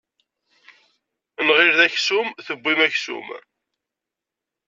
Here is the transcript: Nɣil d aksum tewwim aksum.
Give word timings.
Nɣil 1.45 1.71
d 1.77 1.79
aksum 1.85 2.27
tewwim 2.45 2.79
aksum. 2.87 3.27